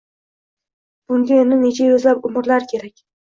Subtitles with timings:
[1.11, 2.99] Bunga yana necha yuzlab umrlar kerak.
[3.07, 3.09] Y